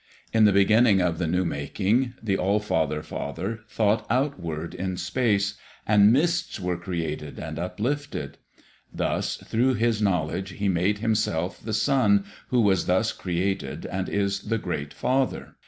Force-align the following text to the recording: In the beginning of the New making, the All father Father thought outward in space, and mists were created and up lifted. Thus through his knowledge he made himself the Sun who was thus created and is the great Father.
In 0.33 0.45
the 0.45 0.51
beginning 0.51 0.99
of 0.99 1.19
the 1.19 1.27
New 1.27 1.45
making, 1.45 2.15
the 2.23 2.35
All 2.35 2.59
father 2.59 3.03
Father 3.03 3.59
thought 3.69 4.03
outward 4.09 4.73
in 4.73 4.97
space, 4.97 5.59
and 5.85 6.11
mists 6.11 6.59
were 6.59 6.75
created 6.75 7.37
and 7.37 7.59
up 7.59 7.79
lifted. 7.79 8.39
Thus 8.91 9.37
through 9.37 9.75
his 9.75 10.01
knowledge 10.01 10.53
he 10.53 10.69
made 10.69 10.97
himself 10.97 11.61
the 11.61 11.71
Sun 11.73 12.25
who 12.47 12.61
was 12.61 12.87
thus 12.87 13.11
created 13.11 13.85
and 13.85 14.09
is 14.09 14.39
the 14.39 14.57
great 14.57 14.91
Father. 14.91 15.55